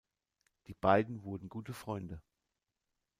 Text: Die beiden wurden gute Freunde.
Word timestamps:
Die 0.65 0.73
beiden 0.73 1.21
wurden 1.21 1.47
gute 1.47 1.73
Freunde. 1.73 2.23